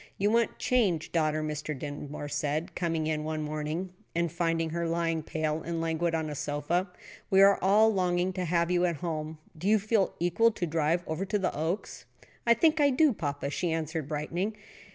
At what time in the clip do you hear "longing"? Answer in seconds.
7.93-8.33